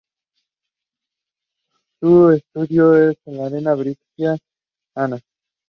Su 1.99 2.31
estadio 2.31 2.95
es 2.95 3.17
el 3.25 3.39
Arena 3.39 3.75
da 3.75 3.83
Baixada. 3.83 5.19